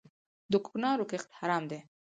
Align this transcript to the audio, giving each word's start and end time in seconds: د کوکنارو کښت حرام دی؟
د 0.51 0.53
کوکنارو 0.63 1.09
کښت 1.11 1.29
حرام 1.39 1.63
دی؟ 1.71 1.79